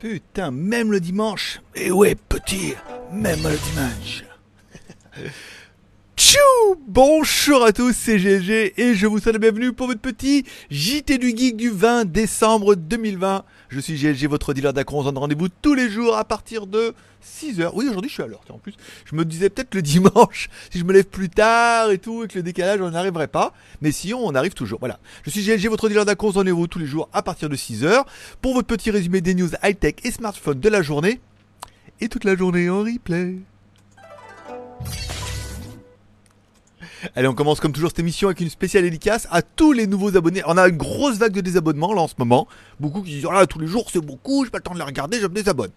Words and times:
Putain, 0.00 0.50
même 0.50 0.90
le 0.90 0.98
dimanche. 0.98 1.60
Et 1.74 1.92
ouais, 1.92 2.14
petit, 2.14 2.72
même 3.12 3.42
le 3.42 3.58
dimanche. 3.58 4.24
Tchou 6.30 6.76
Bonjour 6.86 7.64
à 7.64 7.72
tous, 7.72 7.92
c'est 7.92 8.20
GG 8.20 8.74
et 8.80 8.94
je 8.94 9.08
vous 9.08 9.18
souhaite 9.18 9.32
la 9.32 9.40
bienvenue 9.40 9.72
pour 9.72 9.88
votre 9.88 9.98
petit 9.98 10.44
JT 10.70 11.18
du 11.18 11.36
Geek 11.36 11.56
du 11.56 11.70
20 11.70 12.04
décembre 12.04 12.76
2020. 12.76 13.42
Je 13.68 13.80
suis 13.80 13.96
GLG, 13.96 14.28
votre 14.28 14.54
dealer 14.54 14.72
d'accro. 14.72 14.98
On 14.98 15.00
se 15.00 15.06
donne 15.06 15.18
rendez-vous 15.18 15.48
tous 15.48 15.74
les 15.74 15.90
jours 15.90 16.16
à 16.16 16.24
partir 16.24 16.68
de 16.68 16.94
6h. 17.20 17.70
Oui, 17.74 17.88
aujourd'hui 17.88 18.08
je 18.08 18.14
suis 18.14 18.22
à 18.22 18.28
l'heure. 18.28 18.42
En 18.48 18.58
plus, 18.58 18.74
je 19.06 19.16
me 19.16 19.24
disais 19.24 19.50
peut-être 19.50 19.74
le 19.74 19.82
dimanche, 19.96 20.50
si 20.70 20.78
je 20.78 20.84
me 20.84 20.92
lève 20.92 21.06
plus 21.06 21.30
tard 21.30 21.90
et 21.90 21.98
tout, 21.98 22.20
avec 22.20 22.34
le 22.34 22.44
décalage, 22.44 22.80
on 22.80 22.90
n'arriverait 22.92 23.26
pas. 23.26 23.52
Mais 23.80 23.90
sinon, 23.90 24.20
on 24.22 24.36
arrive 24.36 24.54
toujours. 24.54 24.78
Voilà. 24.78 25.00
Je 25.24 25.30
suis 25.30 25.42
GLG, 25.42 25.66
votre 25.66 25.88
dealer 25.88 26.04
d'accro. 26.04 26.28
On 26.28 26.30
se 26.30 26.34
donne 26.34 26.42
rendez-vous 26.42 26.68
tous 26.68 26.78
les 26.78 26.86
jours 26.86 27.08
à 27.12 27.24
partir 27.24 27.48
de 27.48 27.56
6h 27.56 28.04
pour 28.40 28.54
votre 28.54 28.68
petit 28.68 28.92
résumé 28.92 29.20
des 29.20 29.34
news 29.34 29.50
high-tech 29.64 29.96
et 30.04 30.12
smartphone 30.12 30.60
de 30.60 30.68
la 30.68 30.80
journée. 30.80 31.20
Et 32.00 32.08
toute 32.08 32.22
la 32.22 32.36
journée 32.36 32.70
en 32.70 32.84
replay. 32.84 33.34
Allez, 37.14 37.28
on 37.28 37.34
commence 37.34 37.60
comme 37.60 37.72
toujours 37.72 37.90
cette 37.90 38.00
émission 38.00 38.28
avec 38.28 38.40
une 38.40 38.50
spéciale 38.50 38.82
dédicace 38.82 39.26
à 39.30 39.40
tous 39.40 39.72
les 39.72 39.86
nouveaux 39.86 40.16
abonnés. 40.16 40.42
On 40.46 40.56
a 40.58 40.68
une 40.68 40.76
grosse 40.76 41.16
vague 41.16 41.32
de 41.32 41.40
désabonnements 41.40 41.94
là 41.94 42.02
en 42.02 42.08
ce 42.08 42.14
moment. 42.18 42.46
Beaucoup 42.78 43.02
qui 43.02 43.12
disent 43.12 43.26
oh 43.26 43.32
là 43.32 43.46
tous 43.46 43.58
les 43.58 43.66
jours 43.66 43.88
c'est 43.90 44.00
beaucoup, 44.00 44.44
j'ai 44.44 44.50
pas 44.50 44.58
le 44.58 44.64
temps 44.64 44.74
de 44.74 44.78
les 44.78 44.84
regarder, 44.84 45.18
je 45.18 45.26
me 45.26 45.34
désabonne. 45.34 45.70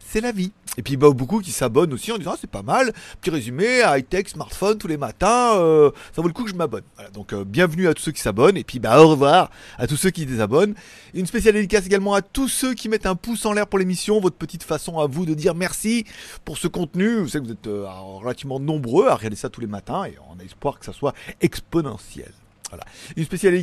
C'est 0.00 0.20
la 0.20 0.32
vie. 0.32 0.52
Et 0.78 0.82
puis 0.82 0.96
bah, 0.96 1.10
beaucoup 1.10 1.40
qui 1.40 1.50
s'abonnent 1.50 1.92
aussi 1.92 2.12
en 2.12 2.18
disant 2.18 2.30
ah, 2.34 2.38
c'est 2.40 2.48
pas 2.48 2.62
mal, 2.62 2.92
petit 3.20 3.30
résumé, 3.30 3.82
high-tech, 3.84 4.28
smartphone 4.28 4.78
tous 4.78 4.86
les 4.86 4.96
matins, 4.96 5.56
euh, 5.56 5.90
ça 6.14 6.22
vaut 6.22 6.28
le 6.28 6.32
coup 6.32 6.44
que 6.44 6.50
je 6.50 6.54
m'abonne. 6.54 6.84
Donc 7.12 7.32
euh, 7.32 7.44
bienvenue 7.44 7.88
à 7.88 7.94
tous 7.94 8.04
ceux 8.04 8.12
qui 8.12 8.20
s'abonnent 8.20 8.56
et 8.56 8.62
puis 8.62 8.78
bah 8.78 9.02
au 9.02 9.08
revoir 9.08 9.50
à 9.76 9.88
tous 9.88 9.96
ceux 9.96 10.10
qui 10.10 10.24
désabonnent. 10.24 10.74
Une 11.14 11.26
spéciale 11.26 11.54
dédicace 11.54 11.84
également 11.84 12.14
à 12.14 12.22
tous 12.22 12.46
ceux 12.46 12.74
qui 12.74 12.88
mettent 12.88 13.06
un 13.06 13.16
pouce 13.16 13.44
en 13.44 13.54
l'air 13.54 13.66
pour 13.66 13.80
l'émission, 13.80 14.20
votre 14.20 14.36
petite 14.36 14.62
façon 14.62 15.00
à 15.00 15.08
vous 15.08 15.26
de 15.26 15.34
dire 15.34 15.56
merci 15.56 16.04
pour 16.44 16.58
ce 16.58 16.68
contenu. 16.68 17.22
Vous 17.22 17.28
savez 17.28 17.42
que 17.42 17.48
vous 17.48 17.54
êtes 17.54 17.66
euh, 17.66 17.86
relativement 18.20 18.60
nombreux 18.60 19.08
à 19.08 19.16
regarder 19.16 19.36
ça 19.36 19.48
tous 19.48 19.60
les 19.60 19.66
matins 19.66 20.04
et 20.04 20.14
on 20.30 20.38
a 20.38 20.44
espoir 20.44 20.78
que 20.78 20.86
ça 20.86 20.92
soit 20.92 21.12
exponentiel. 21.40 22.32
Voilà. 22.70 22.84
Une 23.16 23.24
spéciale 23.24 23.54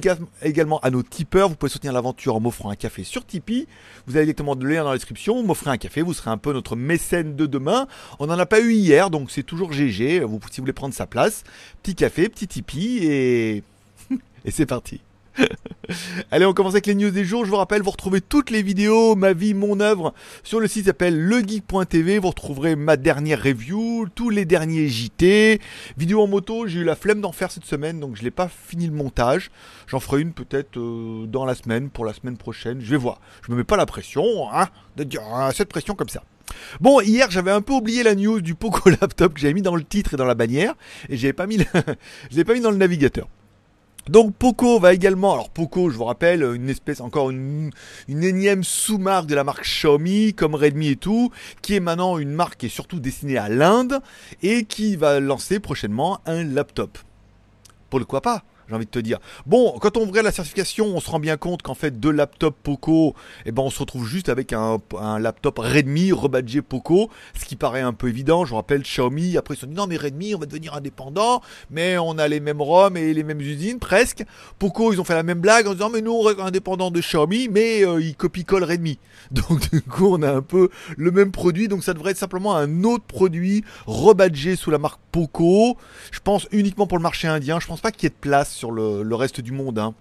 également 0.42 0.80
à 0.80 0.90
nos 0.90 1.04
tipeurs. 1.04 1.50
Vous 1.50 1.56
pouvez 1.56 1.70
soutenir 1.70 1.94
l'aventure 1.94 2.36
en 2.36 2.40
m'offrant 2.40 2.70
un 2.70 2.76
café 2.76 3.04
sur 3.04 3.26
Tipeee. 3.26 3.68
Vous 4.08 4.16
avez 4.16 4.26
directement 4.26 4.56
le 4.56 4.68
lien 4.68 4.84
dans 4.84 4.90
la 4.90 4.96
description. 4.96 5.36
Vous 5.36 5.46
m'offrez 5.46 5.70
un 5.70 5.78
café. 5.78 6.02
Vous 6.02 6.14
serez 6.14 6.32
un 6.32 6.38
peu 6.38 6.54
notre 6.54 6.76
mécène 6.76 7.36
de 7.36 7.46
demain. 7.46 7.88
On 8.20 8.28
n'en 8.28 8.40
a 8.40 8.46
pas 8.46 8.60
eu 8.60 8.74
hier, 8.74 9.10
donc 9.10 9.32
c'est 9.32 9.44
toujours 9.44 9.72
GG. 9.72 10.22
Vous, 10.22 10.40
si 10.50 10.58
vous 10.58 10.64
voulez 10.64 10.74
prendre 10.74 10.94
sa 10.94 11.06
place, 11.06 11.44
petit 11.84 11.96
café, 11.96 12.30
petit 12.30 12.48
Tipeee 12.48 13.06
et 13.06 13.64
c'est 14.50 14.66
parti. 14.66 15.02
Allez, 16.32 16.46
on 16.46 16.54
commence 16.54 16.74
avec 16.74 16.88
les 16.88 16.96
news 16.96 17.12
des 17.12 17.26
jours. 17.26 17.46
Je 17.46 17.50
vous 17.50 17.58
rappelle, 17.58 17.82
vous 17.82 17.92
retrouvez 17.92 18.22
toutes 18.22 18.50
les 18.50 18.62
vidéos, 18.62 19.16
ma 19.16 19.34
vie, 19.34 19.54
mon 19.54 19.80
œuvre, 19.80 20.14
sur 20.44 20.60
le 20.60 20.68
site 20.68 20.84
qui 20.84 20.88
s'appelle 20.88 21.20
legeek.tv. 21.20 22.20
Vous 22.20 22.30
retrouverez 22.30 22.76
ma 22.76 22.98
dernière 22.98 23.42
review, 23.42 24.08
tous 24.14 24.30
les 24.30 24.46
derniers 24.46 24.88
JT, 24.88 25.60
vidéo 25.98 26.22
en 26.22 26.28
moto. 26.28 26.68
J'ai 26.68 26.80
eu 26.80 26.84
la 26.84 26.96
flemme 26.96 27.22
d'en 27.22 27.32
faire 27.32 27.52
cette 27.52 27.66
semaine, 27.66 28.00
donc 28.00 28.16
je 28.16 28.24
n'ai 28.24 28.32
pas 28.32 28.48
fini 28.48 28.88
le 28.88 28.94
montage. 28.94 29.52
J'en 29.88 30.00
ferai 30.00 30.22
une 30.22 30.34
peut-être 30.34 30.78
euh, 30.78 31.26
dans 31.28 31.46
la 31.46 31.56
semaine, 31.56 31.90
pour 31.90 32.06
la 32.06 32.14
semaine 32.14 32.38
prochaine. 32.38 32.82
Je 32.82 32.90
vais 32.90 32.98
voir. 32.98 33.20
Je 33.46 33.52
me 33.52 33.58
mets 33.58 33.64
pas 33.64 33.78
la 33.78 33.86
pression, 33.86 34.24
hein, 34.52 34.68
de 34.98 35.06
hein, 35.20 35.50
cette 35.54 35.70
pression 35.70 35.96
comme 35.96 36.10
ça. 36.10 36.24
Bon, 36.80 37.02
hier 37.02 37.32
j'avais 37.32 37.52
un 37.52 37.62
peu 37.62 37.74
oublié 37.74 38.04
la 38.04 38.16
news 38.16 38.40
du 38.40 38.56
Poco 38.56 38.90
Laptop 39.02 39.34
que 39.34 39.40
j'avais 39.40 39.54
mis 39.54 39.62
dans 39.62 39.76
le 39.76 39.84
titre 39.84 40.14
et 40.14 40.18
dans 40.18 40.26
la 40.26 40.36
bannière, 40.36 40.76
et 41.10 41.18
j'avais 41.18 41.34
pas 41.34 41.48
mis, 41.48 41.58
pas 41.64 42.54
mis 42.54 42.62
dans 42.62 42.72
le 42.72 42.78
navigateur. 42.78 43.28
Donc 44.10 44.36
Poco 44.36 44.80
va 44.80 44.94
également, 44.94 45.34
alors 45.34 45.50
Poco, 45.50 45.90
je 45.90 45.98
vous 45.98 46.04
rappelle, 46.04 46.44
une 46.44 46.70
espèce 46.70 47.02
encore 47.02 47.32
une, 47.32 47.72
énième 48.08 48.64
sous-marque 48.64 49.26
de 49.26 49.34
la 49.34 49.44
marque 49.44 49.64
Xiaomi, 49.64 50.36
comme 50.36 50.54
Redmi 50.54 50.90
et 50.90 50.96
tout, 50.96 51.32
qui 51.64 51.76
est 51.76 51.80
maintenant 51.80 52.20
une 52.20 52.32
marque 52.32 52.58
qui 52.58 52.68
est 52.68 52.70
surtout 52.70 53.00
destinée 53.00 53.38
à 53.38 53.50
l'Inde 53.50 54.00
et 54.44 54.66
qui 54.66 54.96
va 54.96 55.20
lancer 55.20 55.60
prochainement 55.60 56.20
un 56.28 56.44
laptop. 56.44 57.00
Pourquoi 57.90 58.22
pas 58.22 58.44
j'ai 58.68 58.76
envie 58.76 58.86
de 58.86 58.92
te 58.92 59.00
dire. 59.00 59.20
Bon, 59.46 59.78
quand 59.80 59.98
on 59.98 60.06
regarde 60.06 60.26
la 60.26 60.32
certification, 60.32 60.88
on 60.88 61.00
se 61.00 61.10
rend 61.10 61.20
bien 61.20 61.38
compte 61.38 61.62
qu'en 61.62 61.74
fait, 61.76 62.00
deux 62.00 62.12
laptops 62.12 62.58
Poco, 62.64 63.16
eh 63.46 63.52
ben, 63.52 63.64
on 63.64 63.70
se 63.70 63.80
retrouve 63.80 64.08
juste 64.08 64.30
avec 64.30 64.54
un, 64.54 64.80
laptop 65.20 65.60
Redmi 65.60 66.12
rebadgé 66.12 66.62
Poco, 66.62 67.10
ce 67.40 67.46
qui 67.46 67.56
paraît 67.56 67.82
un 67.82 67.94
peu 67.94 68.10
évident. 68.10 68.46
Je 68.46 68.52
vous 68.52 68.56
rappelle 68.56 68.82
Xiaomi, 68.82 69.38
après 69.38 69.54
ils 69.54 69.58
se 69.58 69.62
sont 69.62 69.68
dit 69.68 69.76
non 69.76 69.88
mais 69.88 69.98
Redmi, 69.98 70.36
on 70.36 70.40
va 70.40 70.46
devenir 70.46 70.74
indépendant, 70.74 71.42
mais 71.70 71.98
on 71.98 72.18
a 72.18 72.28
les 72.28 72.40
mêmes 72.40 72.62
ROM 72.62 72.98
et 72.98 73.14
les 73.14 73.24
mêmes 73.24 73.42
usines 73.42 73.80
presque. 73.80 74.24
Poco, 74.60 74.94
ils 74.94 75.00
ont 75.00 75.04
fait 75.04 75.14
la 75.14 75.24
même 75.24 75.40
blague 75.40 75.68
en 75.68 75.74
disant 75.74 75.90
mais 75.90 76.02
nous 76.02 76.14
on 76.14 76.22
reste 76.22 76.40
indépendant 76.40 76.92
de 76.92 77.00
Xiaomi, 77.00 77.50
mais 77.50 77.86
euh, 77.86 78.02
ils 78.02 78.16
copient-collent 78.16 78.64
Redmi. 78.64 79.00
Donc 79.32 79.70
du 79.72 79.82
coup, 79.82 80.08
on 80.08 80.22
a 80.22 80.32
un 80.32 80.42
peu 80.42 80.70
le 80.98 81.12
même 81.12 81.32
produit, 81.32 81.68
donc 81.68 81.84
ça 81.84 81.94
devrait 81.94 82.12
être 82.12 82.18
simplement 82.18 82.56
un 82.56 82.84
autre 82.84 83.04
produit 83.04 83.64
rebadgé 83.86 84.56
sous 84.56 84.72
la 84.72 84.78
marque 84.78 85.00
Poco. 85.12 85.78
Je 86.12 86.20
pense 86.20 86.48
uniquement 86.52 86.88
pour 86.88 86.98
le 86.98 87.04
marché 87.04 87.28
indien. 87.28 87.60
Je 87.60 87.68
pense 87.68 87.82
pas 87.82 87.92
qu'il 87.92 88.04
y 88.04 88.08
ait 88.08 88.10
de 88.10 88.16
place 88.16 88.55
sur 88.56 88.72
le, 88.72 89.16
reste 89.16 89.42
du 89.42 89.52
monde. 89.52 89.78
Hein. 89.80 89.94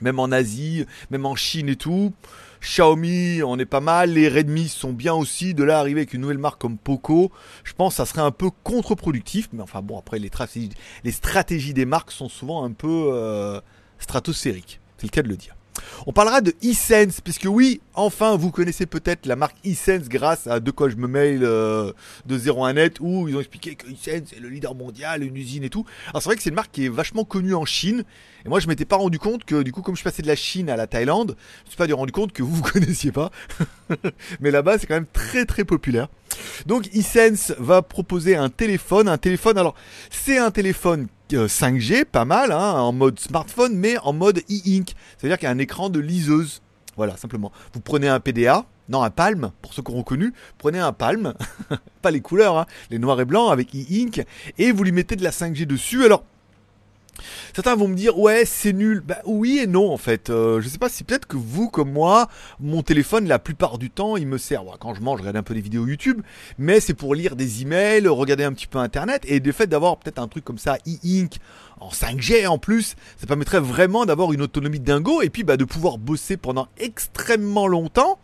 Même 0.00 0.18
en 0.18 0.30
Asie, 0.30 0.84
même 1.10 1.24
en 1.24 1.36
Chine 1.36 1.70
et 1.70 1.76
tout. 1.76 2.12
Xiaomi, 2.60 3.42
on 3.42 3.58
est 3.58 3.64
pas 3.64 3.80
mal. 3.80 4.10
Les 4.10 4.28
Redmi 4.28 4.68
sont 4.68 4.92
bien 4.92 5.14
aussi. 5.14 5.54
De 5.54 5.64
là 5.64 5.78
arriver 5.78 6.00
avec 6.00 6.12
une 6.12 6.20
nouvelle 6.20 6.38
marque 6.38 6.60
comme 6.60 6.76
Poco, 6.76 7.30
je 7.64 7.72
pense 7.72 7.94
que 7.94 7.96
ça 7.96 8.06
serait 8.06 8.22
un 8.22 8.30
peu 8.30 8.50
contre-productif. 8.62 9.48
Mais 9.52 9.62
enfin 9.62 9.80
bon, 9.80 9.98
après 9.98 10.18
les 10.18 10.28
stratégies, 10.28 10.70
les 11.04 11.12
stratégies 11.12 11.72
des 11.72 11.86
marques 11.86 12.10
sont 12.10 12.28
souvent 12.28 12.64
un 12.64 12.72
peu 12.72 13.10
euh, 13.12 13.60
stratosphériques. 13.98 14.80
C'est 14.98 15.06
le 15.06 15.10
cas 15.10 15.22
de 15.22 15.28
le 15.28 15.36
dire. 15.36 15.55
On 16.06 16.12
parlera 16.12 16.40
de 16.40 16.54
eSense, 16.62 17.20
puisque 17.20 17.46
oui, 17.48 17.80
enfin, 17.94 18.36
vous 18.36 18.50
connaissez 18.50 18.86
peut-être 18.86 19.26
la 19.26 19.36
marque 19.36 19.56
eSense 19.64 20.08
grâce 20.08 20.46
à 20.46 20.60
De 20.60 20.70
quoi 20.70 20.88
je 20.88 20.96
me 20.96 21.06
mail 21.06 21.40
euh, 21.42 21.92
de 22.26 22.38
01net, 22.38 22.96
où 23.00 23.28
ils 23.28 23.36
ont 23.36 23.40
expliqué 23.40 23.74
que 23.74 23.86
eSense 23.86 24.32
est 24.32 24.40
le 24.40 24.48
leader 24.48 24.74
mondial, 24.74 25.22
une 25.22 25.36
usine 25.36 25.64
et 25.64 25.70
tout. 25.70 25.84
Alors 26.08 26.22
c'est 26.22 26.28
vrai 26.28 26.36
que 26.36 26.42
c'est 26.42 26.50
une 26.50 26.56
marque 26.56 26.72
qui 26.72 26.86
est 26.86 26.88
vachement 26.88 27.24
connue 27.24 27.54
en 27.54 27.64
Chine, 27.64 28.04
et 28.44 28.48
moi 28.48 28.60
je 28.60 28.68
m'étais 28.68 28.84
pas 28.84 28.96
rendu 28.96 29.18
compte 29.18 29.44
que 29.44 29.62
du 29.62 29.72
coup, 29.72 29.82
comme 29.82 29.96
je 29.96 30.04
passais 30.04 30.22
de 30.22 30.28
la 30.28 30.36
Chine 30.36 30.70
à 30.70 30.76
la 30.76 30.86
Thaïlande, 30.86 31.36
je 31.64 31.66
me 31.66 31.70
suis 31.70 31.76
pas 31.76 31.96
rendu 31.96 32.12
compte 32.12 32.32
que 32.32 32.42
vous 32.42 32.54
vous 32.54 32.62
connaissiez 32.72 33.12
pas. 33.12 33.30
Mais 34.40 34.50
là-bas, 34.50 34.78
c'est 34.78 34.86
quand 34.86 34.94
même 34.94 35.06
très 35.12 35.44
très 35.44 35.64
populaire. 35.64 36.08
Donc 36.66 36.88
eSense 36.94 37.52
va 37.58 37.82
proposer 37.82 38.36
un 38.36 38.48
téléphone, 38.48 39.08
un 39.08 39.18
téléphone, 39.18 39.58
alors 39.58 39.74
c'est 40.10 40.38
un 40.38 40.50
téléphone 40.50 41.08
5G, 41.30 42.04
pas 42.04 42.24
mal, 42.24 42.52
hein, 42.52 42.72
en 42.74 42.92
mode 42.92 43.18
smartphone, 43.18 43.76
mais 43.76 43.98
en 43.98 44.12
mode 44.12 44.38
e-ink. 44.50 44.94
C'est-à-dire 45.16 45.38
qu'il 45.38 45.46
y 45.46 45.48
a 45.48 45.54
un 45.54 45.58
écran 45.58 45.88
de 45.88 46.00
liseuse. 46.00 46.62
Voilà, 46.96 47.16
simplement. 47.16 47.52
Vous 47.74 47.80
prenez 47.80 48.08
un 48.08 48.20
PDA, 48.20 48.64
non, 48.88 49.02
un 49.02 49.10
palme, 49.10 49.50
pour 49.60 49.74
ceux 49.74 49.82
qui 49.82 49.90
ont 49.90 49.98
reconnu, 49.98 50.32
prenez 50.58 50.78
un 50.78 50.92
palme, 50.92 51.34
pas 52.02 52.10
les 52.10 52.20
couleurs, 52.20 52.58
hein, 52.58 52.66
les 52.90 52.98
noirs 52.98 53.20
et 53.20 53.24
blancs 53.24 53.52
avec 53.52 53.74
e-ink, 53.74 54.24
et 54.58 54.72
vous 54.72 54.84
lui 54.84 54.92
mettez 54.92 55.16
de 55.16 55.24
la 55.24 55.30
5G 55.30 55.66
dessus. 55.66 56.04
Alors, 56.04 56.24
Certains 57.54 57.76
vont 57.76 57.88
me 57.88 57.94
dire 57.94 58.18
ouais 58.18 58.44
c'est 58.44 58.72
nul. 58.72 59.00
Bah 59.00 59.18
oui 59.24 59.58
et 59.58 59.66
non 59.66 59.90
en 59.90 59.96
fait. 59.96 60.30
Euh, 60.30 60.60
je 60.60 60.68
sais 60.68 60.78
pas 60.78 60.88
si 60.88 61.04
peut-être 61.04 61.26
que 61.26 61.36
vous 61.36 61.68
comme 61.68 61.92
moi, 61.92 62.28
mon 62.60 62.82
téléphone 62.82 63.26
la 63.26 63.38
plupart 63.38 63.78
du 63.78 63.90
temps 63.90 64.16
il 64.16 64.26
me 64.26 64.38
sert. 64.38 64.62
quand 64.80 64.94
je 64.94 65.00
mange, 65.00 65.18
je 65.18 65.22
regarde 65.22 65.36
un 65.36 65.42
peu 65.42 65.54
des 65.54 65.60
vidéos 65.60 65.86
YouTube, 65.86 66.22
mais 66.58 66.80
c'est 66.80 66.94
pour 66.94 67.14
lire 67.14 67.36
des 67.36 67.62
emails, 67.62 68.06
regarder 68.08 68.44
un 68.44 68.52
petit 68.52 68.66
peu 68.66 68.78
Internet 68.78 69.22
et 69.26 69.40
de 69.40 69.52
fait 69.52 69.66
d'avoir 69.66 69.96
peut-être 69.98 70.18
un 70.18 70.28
truc 70.28 70.44
comme 70.44 70.58
ça 70.58 70.78
e-ink 70.86 71.36
en 71.80 71.90
5G 71.90 72.46
en 72.46 72.58
plus, 72.58 72.96
ça 73.18 73.26
permettrait 73.26 73.60
vraiment 73.60 74.06
d'avoir 74.06 74.32
une 74.32 74.42
autonomie 74.42 74.80
dingo 74.80 75.22
et 75.22 75.30
puis 75.30 75.44
bah, 75.44 75.56
de 75.56 75.64
pouvoir 75.64 75.98
bosser 75.98 76.36
pendant 76.36 76.68
extrêmement 76.78 77.66
longtemps 77.66 78.18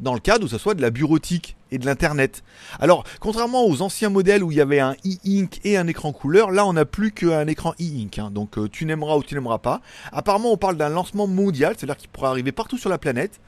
dans 0.00 0.14
le 0.14 0.20
cadre 0.20 0.44
où 0.44 0.48
ça 0.48 0.58
soit 0.58 0.74
de 0.74 0.82
la 0.82 0.90
bureautique 0.90 1.56
et 1.70 1.78
de 1.78 1.86
l'internet. 1.86 2.42
Alors, 2.80 3.04
contrairement 3.20 3.66
aux 3.66 3.82
anciens 3.82 4.10
modèles 4.10 4.44
où 4.44 4.52
il 4.52 4.58
y 4.58 4.60
avait 4.60 4.80
un 4.80 4.92
e-ink 5.04 5.60
et 5.64 5.76
un 5.76 5.86
écran 5.86 6.12
couleur, 6.12 6.50
là 6.50 6.66
on 6.66 6.74
n'a 6.74 6.84
plus 6.84 7.12
qu'un 7.12 7.46
écran 7.46 7.74
e-ink. 7.80 8.18
Hein. 8.18 8.30
donc 8.30 8.58
euh, 8.58 8.68
tu 8.68 8.84
n'aimeras 8.84 9.16
ou 9.16 9.22
tu 9.22 9.34
n'aimeras 9.34 9.58
pas. 9.58 9.80
Apparemment, 10.12 10.52
on 10.52 10.56
parle 10.56 10.76
d'un 10.76 10.90
lancement 10.90 11.26
mondial, 11.26 11.74
c'est-à-dire 11.76 11.96
qu'il 11.96 12.10
pourra 12.10 12.30
arriver 12.30 12.52
partout 12.52 12.78
sur 12.78 12.90
la 12.90 12.98
planète. 12.98 13.40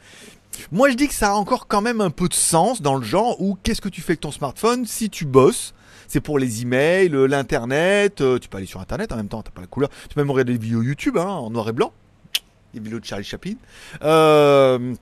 Moi, 0.72 0.90
je 0.90 0.94
dis 0.94 1.08
que 1.08 1.14
ça 1.14 1.30
a 1.30 1.34
encore 1.34 1.66
quand 1.66 1.82
même 1.82 2.00
un 2.00 2.10
peu 2.10 2.28
de 2.28 2.34
sens 2.34 2.80
dans 2.80 2.94
le 2.94 3.04
genre 3.04 3.40
où 3.40 3.58
qu'est-ce 3.62 3.80
que 3.80 3.88
tu 3.88 4.00
fais 4.00 4.12
avec 4.12 4.20
ton 4.20 4.30
smartphone 4.30 4.86
si 4.86 5.10
tu 5.10 5.24
bosses? 5.24 5.74
C'est 6.06 6.20
pour 6.20 6.38
les 6.38 6.62
emails, 6.62 7.08
l'internet, 7.08 8.20
euh, 8.20 8.38
tu 8.38 8.48
peux 8.48 8.58
aller 8.58 8.66
sur 8.66 8.80
internet 8.80 9.10
en 9.12 9.16
même 9.16 9.28
temps, 9.28 9.42
t'as 9.42 9.50
pas 9.50 9.62
la 9.62 9.66
couleur, 9.66 9.88
tu 10.08 10.14
peux 10.14 10.20
même 10.20 10.30
regarder 10.30 10.52
des 10.52 10.58
vidéos 10.58 10.82
YouTube 10.82 11.16
hein, 11.16 11.26
en 11.26 11.50
noir 11.50 11.68
et 11.68 11.72
blanc, 11.72 11.92
des 12.74 12.80
vidéos 12.80 13.00
de 13.00 13.04
Charlie 13.04 13.24
Chaplin. 13.24 13.54
Euh, 14.02 14.94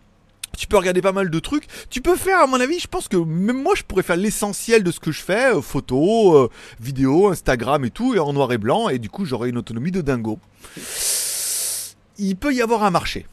tu 0.56 0.66
peux 0.66 0.76
regarder 0.76 1.02
pas 1.02 1.12
mal 1.12 1.30
de 1.30 1.38
trucs. 1.38 1.64
Tu 1.90 2.00
peux 2.00 2.16
faire, 2.16 2.40
à 2.40 2.46
mon 2.46 2.60
avis, 2.60 2.78
je 2.78 2.88
pense 2.88 3.08
que 3.08 3.16
même 3.16 3.62
moi, 3.62 3.74
je 3.74 3.82
pourrais 3.82 4.02
faire 4.02 4.16
l'essentiel 4.16 4.82
de 4.82 4.90
ce 4.90 5.00
que 5.00 5.12
je 5.12 5.20
fais, 5.20 5.54
euh, 5.54 5.62
photos, 5.62 6.44
euh, 6.44 6.48
vidéos, 6.80 7.28
Instagram 7.28 7.84
et 7.84 7.90
tout, 7.90 8.14
et 8.14 8.18
en 8.18 8.32
noir 8.32 8.52
et 8.52 8.58
blanc, 8.58 8.88
et 8.88 8.98
du 8.98 9.08
coup, 9.08 9.24
j'aurai 9.24 9.48
une 9.48 9.58
autonomie 9.58 9.90
de 9.90 10.00
dingo. 10.00 10.38
Il 12.18 12.36
peut 12.36 12.52
y 12.52 12.62
avoir 12.62 12.84
un 12.84 12.90
marché. 12.90 13.26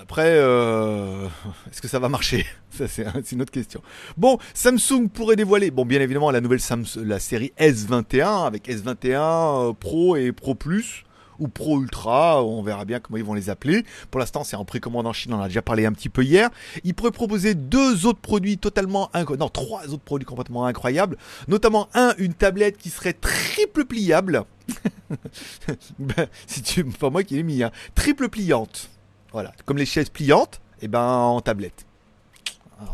Après, 0.00 0.30
euh, 0.36 1.26
est-ce 1.70 1.82
que 1.82 1.88
ça 1.88 1.98
va 1.98 2.08
marcher? 2.08 2.46
Ça, 2.70 2.86
c'est 2.86 3.32
une 3.32 3.42
autre 3.42 3.50
question. 3.50 3.82
Bon, 4.16 4.38
Samsung 4.54 5.08
pourrait 5.12 5.36
dévoiler, 5.36 5.70
bon, 5.70 5.84
bien 5.84 6.00
évidemment, 6.00 6.30
la 6.30 6.40
nouvelle 6.40 6.60
Samsung, 6.60 7.04
la 7.04 7.18
série 7.18 7.52
S21 7.58 8.46
avec 8.46 8.68
S21 8.68 9.74
Pro 9.74 10.16
et 10.16 10.30
Pro 10.32 10.54
Plus 10.54 11.04
ou 11.38 11.48
Pro 11.48 11.80
Ultra, 11.80 12.42
on 12.44 12.62
verra 12.62 12.84
bien 12.84 13.00
comment 13.00 13.16
ils 13.16 13.24
vont 13.24 13.34
les 13.34 13.50
appeler. 13.50 13.84
Pour 14.10 14.20
l'instant, 14.20 14.44
c'est 14.44 14.56
en 14.56 14.64
précommande 14.64 15.06
en 15.06 15.12
Chine, 15.12 15.32
on 15.34 15.38
en 15.38 15.42
a 15.42 15.48
déjà 15.48 15.62
parlé 15.62 15.86
un 15.86 15.92
petit 15.92 16.08
peu 16.08 16.22
hier. 16.22 16.50
Ils 16.84 16.94
pourraient 16.94 17.10
proposer 17.10 17.54
deux 17.54 18.06
autres 18.06 18.20
produits 18.20 18.58
totalement 18.58 19.10
incroyables, 19.14 19.42
non, 19.42 19.48
trois 19.48 19.86
autres 19.88 20.02
produits 20.02 20.26
complètement 20.26 20.66
incroyables, 20.66 21.16
notamment 21.48 21.88
un, 21.94 22.14
une 22.18 22.34
tablette 22.34 22.78
qui 22.78 22.90
serait 22.90 23.12
triple 23.12 23.84
pliable. 23.84 24.44
ben, 25.98 26.28
si 26.46 26.62
tu, 26.62 26.84
pas 26.84 27.10
moi 27.10 27.22
qui 27.22 27.36
l'ai 27.36 27.42
mis, 27.42 27.62
hein. 27.62 27.70
triple 27.94 28.28
pliante. 28.28 28.90
Voilà, 29.32 29.52
comme 29.64 29.78
les 29.78 29.86
chaises 29.86 30.08
pliantes, 30.08 30.60
et 30.80 30.84
eh 30.84 30.88
ben 30.88 31.02
en 31.02 31.40
tablette. 31.40 31.87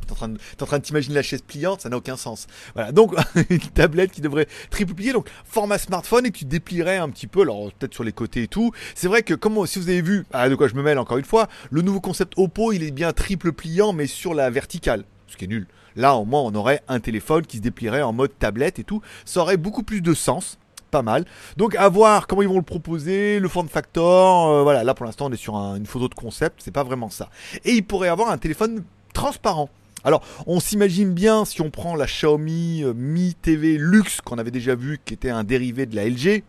T'es 0.07 0.13
en 0.13 0.15
train 0.15 0.29
de, 0.29 0.39
en 0.61 0.67
train 0.67 0.79
de 0.79 0.83
t'imaginer 0.83 1.15
la 1.15 1.23
chaise 1.23 1.43
pliante, 1.43 1.83
ça 1.83 1.89
n'a 1.89 1.97
aucun 1.97 2.17
sens. 2.17 2.47
Voilà, 2.75 2.93
donc 2.93 3.15
une 3.51 3.59
tablette 3.59 4.13
qui 4.13 4.21
devrait 4.21 4.47
triple 4.71 4.95
plier, 4.95 5.13
donc 5.13 5.29
format 5.45 5.79
smartphone 5.79 6.27
et 6.27 6.31
que 6.31 6.39
tu 6.39 6.45
déplierais 6.45 6.97
un 6.97 7.11
petit 7.11 7.27
peu, 7.27 7.43
alors 7.43 7.71
peut-être 7.73 7.95
sur 7.95 8.05
les 8.05 8.13
côtés 8.13 8.45
et 8.45 8.49
tout. 8.49 8.73
C'est 8.95 9.09
vrai 9.09 9.23
que 9.23 9.35
comme 9.35 9.67
si 9.67 9.79
vous 9.79 9.89
avez 9.89 10.03
vu, 10.03 10.25
ah, 10.33 10.49
de 10.49 10.55
quoi 10.55 10.69
je 10.69 10.75
me 10.75 10.83
mêle 10.83 10.99
encore 10.99 11.19
une 11.19 11.25
fois, 11.25 11.49
le 11.71 11.83
nouveau 11.83 12.01
concept 12.01 12.35
Oppo, 12.37 12.73
il 12.73 12.83
est 12.83 12.91
bien 12.91 13.13
triple 13.13 13.53
pliant 13.53 13.93
mais 13.93 14.07
sur 14.07 14.35
la 14.35 14.51
verticale, 14.51 15.05
ce 15.27 15.37
qui 15.37 15.45
est 15.45 15.49
nul. 15.49 15.67
Là, 15.97 16.17
au 16.17 16.25
moins, 16.25 16.41
on 16.41 16.55
aurait 16.55 16.83
un 16.89 16.99
téléphone 16.99 17.47
qui 17.47 17.59
se 17.59 17.63
déplierait 17.63 18.03
en 18.03 18.13
mode 18.13 18.37
tablette 18.39 18.81
et 18.81 18.85
tout. 18.85 19.01
Ça 19.25 19.41
aurait 19.41 19.57
beaucoup 19.57 19.85
plus 19.85 20.01
de 20.01 20.13
sens 20.13 20.59
pas 20.91 21.03
mal. 21.03 21.25
Donc 21.57 21.75
à 21.75 21.89
voir 21.89 22.29
comment 22.29 22.43
ils 22.43 22.49
vont 22.49 22.57
le 22.57 22.63
proposer, 22.63 23.41
le 23.41 23.49
form 23.49 23.69
factor. 23.69 24.49
Euh, 24.49 24.63
voilà, 24.63 24.85
là 24.85 24.95
pour 24.95 25.05
l'instant 25.05 25.27
on 25.27 25.33
est 25.33 25.37
sur 25.37 25.57
une 25.57 25.87
photo 25.87 26.09
de 26.09 26.15
concept, 26.15 26.61
c'est 26.63 26.71
pas 26.71 26.85
vraiment 26.85 27.11
ça. 27.11 27.31
Et 27.65 27.73
il 27.73 27.83
pourrait 27.85 28.09
avoir 28.09 28.31
un 28.31 28.39
téléphone 28.39 28.85
transparent. 29.15 29.71
Alors, 30.05 30.23
on 30.47 30.61
s'imagine 30.61 31.15
bien 31.15 31.47
si 31.47 31.63
on 31.63 31.71
prend 31.71 31.97
la 31.97 32.05
Xiaomi 32.05 32.83
euh, 32.85 32.93
Mi 32.95 33.35
TV 33.35 33.79
Luxe 33.79 34.21
qu'on 34.21 34.37
avait 34.37 34.51
déjà 34.51 34.75
vu, 34.75 35.01
qui 35.03 35.15
était 35.15 35.31
un 35.31 35.45
dérivé 35.45 35.87
de 35.87 35.97
la 35.97 36.07
LG, 36.07 36.45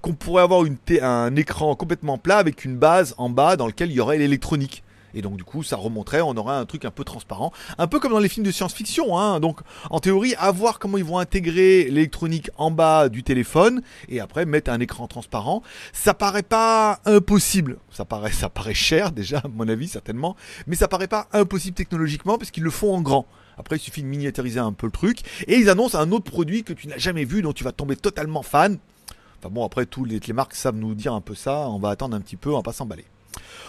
qu'on 0.00 0.14
pourrait 0.14 0.44
avoir 0.44 0.64
un 1.02 1.36
écran 1.36 1.74
complètement 1.74 2.18
plat 2.18 2.38
avec 2.38 2.64
une 2.64 2.76
base 2.76 3.16
en 3.18 3.30
bas 3.30 3.56
dans 3.56 3.66
lequel 3.66 3.90
il 3.90 3.96
y 3.96 4.00
aurait 4.00 4.18
l'électronique. 4.18 4.84
Et 5.16 5.22
donc 5.22 5.36
du 5.36 5.44
coup, 5.44 5.62
ça 5.62 5.76
remonterait, 5.76 6.20
on 6.20 6.36
aurait 6.36 6.54
un 6.54 6.66
truc 6.66 6.84
un 6.84 6.90
peu 6.90 7.02
transparent, 7.02 7.50
un 7.78 7.86
peu 7.86 7.98
comme 7.98 8.12
dans 8.12 8.18
les 8.18 8.28
films 8.28 8.44
de 8.44 8.50
science-fiction. 8.50 9.18
Hein. 9.18 9.40
Donc 9.40 9.60
en 9.90 9.98
théorie, 9.98 10.34
à 10.38 10.50
voir 10.50 10.78
comment 10.78 10.98
ils 10.98 11.04
vont 11.04 11.18
intégrer 11.18 11.84
l'électronique 11.84 12.50
en 12.58 12.70
bas 12.70 13.08
du 13.08 13.22
téléphone 13.22 13.80
et 14.10 14.20
après 14.20 14.44
mettre 14.44 14.70
un 14.70 14.78
écran 14.78 15.08
transparent. 15.08 15.62
Ça 15.94 16.12
paraît 16.12 16.42
pas 16.42 17.00
impossible. 17.06 17.78
Ça 17.90 18.04
paraît, 18.04 18.30
ça 18.30 18.50
paraît 18.50 18.74
cher 18.74 19.10
déjà, 19.10 19.38
à 19.38 19.48
mon 19.48 19.66
avis 19.68 19.88
certainement, 19.88 20.36
mais 20.66 20.76
ça 20.76 20.86
paraît 20.86 21.08
pas 21.08 21.28
impossible 21.32 21.74
technologiquement 21.74 22.36
parce 22.36 22.50
qu'ils 22.50 22.64
le 22.64 22.70
font 22.70 22.94
en 22.94 23.00
grand. 23.00 23.26
Après, 23.58 23.76
il 23.76 23.80
suffit 23.80 24.02
de 24.02 24.08
miniaturiser 24.08 24.60
un 24.60 24.74
peu 24.74 24.86
le 24.86 24.92
truc. 24.92 25.20
Et 25.46 25.56
ils 25.56 25.70
annoncent 25.70 25.98
un 25.98 26.12
autre 26.12 26.30
produit 26.30 26.62
que 26.62 26.74
tu 26.74 26.88
n'as 26.88 26.98
jamais 26.98 27.24
vu, 27.24 27.40
dont 27.40 27.54
tu 27.54 27.64
vas 27.64 27.72
tomber 27.72 27.96
totalement 27.96 28.42
fan. 28.42 28.76
Enfin 29.38 29.48
bon, 29.48 29.64
après, 29.64 29.86
tous 29.86 30.04
les, 30.04 30.20
les 30.20 30.32
marques 30.34 30.54
savent 30.54 30.76
nous 30.76 30.94
dire 30.94 31.14
un 31.14 31.22
peu 31.22 31.34
ça. 31.34 31.70
On 31.70 31.78
va 31.78 31.88
attendre 31.88 32.14
un 32.14 32.20
petit 32.20 32.36
peu, 32.36 32.50
on 32.50 32.56
va 32.56 32.62
pas 32.62 32.74
s'emballer. 32.74 33.06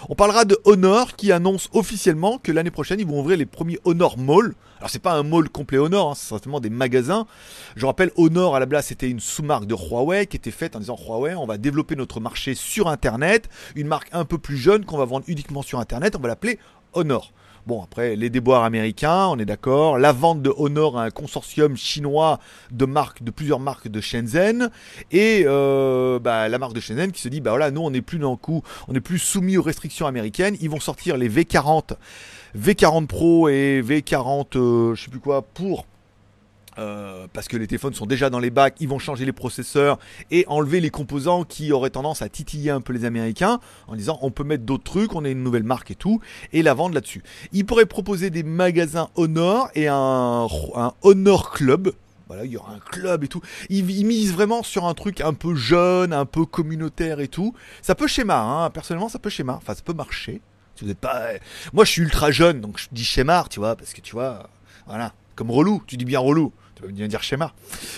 On 0.09 0.15
parlera 0.15 0.45
de 0.45 0.57
Honor 0.65 1.15
qui 1.15 1.31
annonce 1.31 1.69
officiellement 1.74 2.38
que 2.38 2.51
l'année 2.51 2.71
prochaine 2.71 3.00
ils 3.00 3.07
vont 3.07 3.19
ouvrir 3.19 3.38
les 3.38 3.45
premiers 3.45 3.79
Honor 3.85 4.18
Mall. 4.18 4.56
Alors 4.79 4.89
c'est 4.89 5.01
pas 5.01 5.13
un 5.13 5.24
mall 5.24 5.50
complet 5.50 5.77
Honor, 5.77 6.12
hein, 6.12 6.13
c'est 6.15 6.29
certainement 6.29 6.59
des 6.59 6.69
magasins. 6.69 7.25
Je 7.75 7.85
rappelle 7.85 8.12
Honor 8.15 8.56
à 8.56 8.59
la 8.59 8.65
base 8.65 8.85
c'était 8.85 9.09
une 9.09 9.19
sous-marque 9.19 9.65
de 9.65 9.75
Huawei 9.75 10.27
qui 10.27 10.38
était 10.38 10.51
faite 10.51 10.75
en 10.75 10.79
disant 10.79 10.97
Huawei 10.97 11.35
on 11.35 11.45
va 11.45 11.57
développer 11.57 11.95
notre 11.95 12.19
marché 12.19 12.56
sur 12.56 12.88
internet, 12.88 13.50
une 13.75 13.88
marque 13.88 14.09
un 14.12 14.25
peu 14.25 14.38
plus 14.38 14.57
jeune 14.57 14.85
qu'on 14.85 14.97
va 14.97 15.06
vendre 15.06 15.25
uniquement 15.27 15.62
sur 15.62 15.80
internet, 15.80 16.15
on 16.15 16.19
va 16.19 16.27
l'appeler 16.27 16.59
Honor. 16.94 17.31
Bon, 17.67 17.83
après, 17.83 18.15
les 18.15 18.29
déboires 18.29 18.63
américains, 18.63 19.27
on 19.27 19.37
est 19.39 19.45
d'accord. 19.45 19.97
La 19.97 20.13
vente 20.13 20.41
de 20.41 20.53
Honor 20.55 20.97
à 20.97 21.03
un 21.03 21.09
consortium 21.09 21.75
chinois 21.75 22.39
de 22.71 22.85
marques, 22.85 23.23
de 23.23 23.29
plusieurs 23.29 23.59
marques 23.59 23.89
de 23.89 23.99
Shenzhen. 23.99 24.69
Et 25.11 25.43
euh, 25.45 26.17
bah, 26.17 26.47
la 26.47 26.59
marque 26.59 26.71
de 26.71 26.79
Shenzhen 26.79 27.11
qui 27.11 27.21
se 27.21 27.27
dit, 27.27 27.41
bah 27.41 27.49
voilà, 27.49 27.69
nous, 27.69 27.81
on 27.81 27.91
n'est 27.91 28.01
plus 28.01 28.19
dans 28.19 28.31
le 28.31 28.37
coup, 28.37 28.63
on 28.87 28.93
n'est 28.93 29.01
plus 29.01 29.19
soumis 29.19 29.57
aux 29.57 29.61
restrictions 29.61 30.07
américaines. 30.07 30.55
Ils 30.61 30.69
vont 30.69 30.79
sortir 30.79 31.17
les 31.17 31.29
V40, 31.29 31.97
V40 32.57 33.05
Pro 33.05 33.49
et 33.49 33.81
V40, 33.81 34.45
euh, 34.55 34.95
je 34.95 35.03
sais 35.03 35.11
plus 35.11 35.19
quoi, 35.19 35.41
pour 35.41 35.85
euh, 36.77 37.27
parce 37.33 37.47
que 37.47 37.57
les 37.57 37.65
téléphones 37.65 37.94
sont 37.94 38.06
déjà 38.06 38.29
dans 38.29 38.39
les 38.39 38.51
bacs, 38.51 38.75
ils 38.79 38.88
vont 38.88 39.00
changer 39.00 39.25
les 39.25 39.31
processeurs 39.31 39.97
et 40.29 40.45
enlever 40.47 40.79
les 40.79 40.91
composants 40.91 41.44
qui 41.44 41.71
auraient 41.71 41.89
tendance 41.89 42.21
à 42.21 42.29
titiller 42.29 42.69
un 42.69 42.81
peu 42.81 42.94
les 42.94 43.06
Américains 43.06 43.59
en 43.88 43.95
disant 43.95 44.19
on 44.21 44.29
peut 44.29 44.44
mettre 44.44 44.63
d'autres 44.63 44.83
trucs, 44.83 45.15
on 45.15 45.25
est 45.25 45.31
une 45.31 45.44
nouvelle 45.44 45.63
marque 45.63 45.91
et 45.91 45.95
tout, 45.95 46.21
et 46.53 46.62
la 46.62 46.74
vendre 46.74 46.94
là-dessus. 46.94 47.24
Ils 47.51 47.65
pourraient 47.65 47.85
proposer 47.88 48.29
des 48.29 48.44
magasins 48.44 49.09
Honor 49.15 49.69
et 49.74 49.88
un, 49.88 50.47
Honor 51.01 51.51
Club. 51.51 51.91
Voilà, 52.27 52.44
il 52.45 52.51
y 52.51 52.57
aura 52.57 52.74
un 52.74 52.80
club 52.80 53.23
et 53.23 53.27
tout. 53.27 53.41
Ils, 53.69 53.83
misent 53.83 54.33
vraiment 54.33 54.62
sur 54.62 54.85
un 54.85 54.94
truc 54.94 55.21
un 55.21 55.33
peu 55.33 55.56
jeune, 55.56 56.12
un 56.12 56.25
peu 56.25 56.45
communautaire 56.45 57.21
et 57.21 57.30
tout. 57.30 57.53
Ça 57.81 57.95
peut 57.95 58.07
schéma, 58.07 58.39
hein. 58.39 58.69
personnellement 58.69 59.09
ça 59.09 59.18
peut 59.18 59.30
schéma, 59.30 59.56
enfin 59.56 59.73
ça 59.73 59.81
peut 59.81 59.94
marcher. 59.94 60.41
Vous 60.81 60.94
pas... 60.94 61.30
Moi 61.73 61.85
je 61.85 61.91
suis 61.91 62.01
ultra 62.03 62.30
jeune, 62.30 62.62
donc 62.62 62.77
je 62.77 62.88
dis 62.91 63.06
schéma, 63.06 63.45
tu 63.50 63.59
vois, 63.59 63.75
parce 63.75 63.94
que 63.94 64.01
tu 64.01 64.12
vois, 64.12 64.50
voilà, 64.85 65.13
comme 65.35 65.50
relou, 65.50 65.81
tu 65.88 65.97
dis 65.97 66.06
bien 66.06 66.19
relou 66.19 66.51
tu 66.77 67.01
vas 67.01 67.07
dire 67.07 67.24
schéma. 67.24 67.53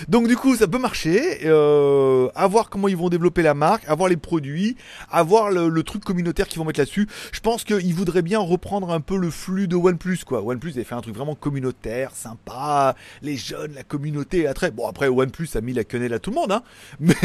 Donc 0.08 0.28
du 0.28 0.36
coup, 0.36 0.56
ça 0.56 0.68
peut 0.68 0.78
marcher. 0.80 1.40
Euh, 1.46 2.30
à 2.36 2.48
voir 2.48 2.70
comment 2.70 2.88
ils 2.88 2.98
vont 2.98 3.10
développer 3.10 3.42
la 3.42 3.54
marque, 3.54 3.84
à 3.88 3.96
voir 3.96 4.10
les 4.10 4.18
produits, 4.18 4.78
à 5.10 5.24
voir 5.24 5.50
le, 5.52 5.84
truc 5.84 6.04
communautaire 6.04 6.48
qu'ils 6.48 6.60
vont 6.60 6.66
mettre 6.66 6.80
là-dessus. 6.80 7.08
Je 7.32 7.40
pense 7.40 7.64
qu'ils 7.64 7.94
voudraient 7.94 8.22
bien 8.22 8.40
reprendre 8.40 8.92
un 8.92 9.02
peu 9.02 9.18
le 9.18 9.30
flux 9.30 9.68
de 9.68 9.76
OnePlus, 9.76 10.20
quoi. 10.26 10.42
OnePlus 10.42 10.72
avait 10.72 10.84
fait 10.84 10.96
un 10.96 11.02
truc 11.02 11.16
vraiment 11.16 11.36
communautaire, 11.36 12.12
sympa, 12.14 12.96
les 13.22 13.38
jeunes, 13.38 13.74
la 13.74 13.84
communauté, 13.84 14.50
très. 14.54 14.72
Bon 14.72 14.88
après, 14.88 15.08
OnePlus 15.08 15.50
a 15.56 15.62
mis 15.62 15.74
la 15.74 15.84
quenelle 15.84 16.14
à 16.14 16.20
tout 16.20 16.30
le 16.32 16.36
monde, 16.36 16.52
hein. 16.52 16.64
Mais 17.00 17.16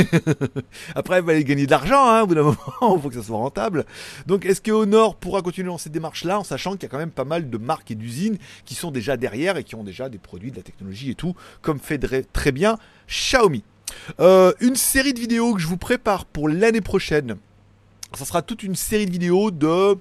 après, 0.95 1.21
il 1.21 1.31
aller 1.31 1.45
gagner 1.45 1.67
de 1.67 1.71
l'argent, 1.71 2.09
hein. 2.09 2.23
Au 2.23 2.27
bout 2.27 2.35
d'un 2.35 2.43
moment, 2.81 2.97
il 2.97 3.01
faut 3.01 3.09
que 3.09 3.17
ça 3.17 3.23
soit 3.23 3.37
rentable. 3.37 3.85
Donc, 4.27 4.47
est-ce 4.47 4.61
que 4.61 4.71
Honor 4.71 5.17
pourra 5.17 5.43
continuer 5.43 5.69
dans 5.69 5.79
cette 5.79 5.93
démarche-là, 5.93 6.39
en 6.39 6.45
sachant 6.45 6.73
qu'il 6.73 6.83
y 6.83 6.87
a 6.87 6.89
quand 6.89 6.99
même 6.99 7.11
pas 7.11 7.25
mal 7.25 7.51
de 7.51 7.59
marques 7.59 7.91
et 7.91 7.95
d'usines 7.95 8.39
qui 8.65 8.75
sont 8.75 8.91
déjà 8.91 9.17
derrière 9.17 9.57
et 9.57 9.65
qui 9.65 9.75
ont 9.75 9.85
déjà 9.85 10.09
des 10.09 10.19
produits, 10.19 10.51
de 10.51 10.57
la 10.57 10.63
technologie 10.63 11.11
et 11.11 11.15
tout 11.15 11.35
comme 11.63 11.79
fait 11.79 11.99
très 12.33 12.53
bien 12.53 12.79
Xiaomi. 13.09 13.65
Euh, 14.21 14.53
une 14.61 14.77
série 14.77 15.15
de 15.15 15.21
vidéos 15.21 15.55
que 15.55 15.61
je 15.61 15.67
vous 15.67 15.77
prépare 15.77 16.25
pour 16.25 16.49
l'année 16.49 16.81
prochaine. 16.81 17.37
Ça 18.15 18.25
sera 18.25 18.43
toute 18.43 18.63
une 18.63 18.77
série 18.77 19.07
de 19.07 19.11
vidéos 19.11 19.51
de... 19.51 19.97